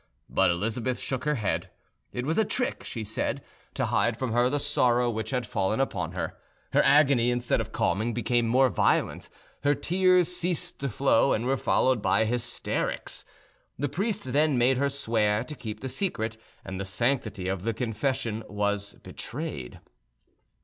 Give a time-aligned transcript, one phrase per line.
[0.31, 1.69] But Elizabeth shook her head:
[2.11, 3.43] it was a trick, she said,
[3.75, 6.39] to hide from her the sorrow which had fallen upon her.
[6.73, 9.29] Her agony, instead of calming, became more violent;
[9.63, 13.25] her tears ceased to flow, and were followed by hysterics.
[13.77, 17.71] The priest then made her swear to keep the secret, and the sanctity of the
[17.75, 19.81] confession was betrayed.